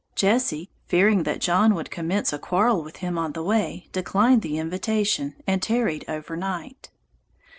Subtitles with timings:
[0.15, 4.57] Jesse, fearing that John would commence a quarrel with him on the way, declined the
[4.57, 6.89] invitation, and tarried over night.